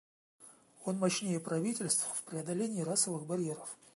Он 0.83 0.97
мощнее 0.97 1.39
правительств 1.39 2.07
в 2.15 2.23
преодолении 2.23 2.81
расовых 2.81 3.27
барьеров. 3.27 3.77